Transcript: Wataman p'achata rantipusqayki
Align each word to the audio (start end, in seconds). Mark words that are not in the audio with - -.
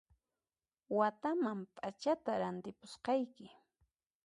Wataman 0.97 1.59
p'achata 1.75 2.31
rantipusqayki 2.41 3.45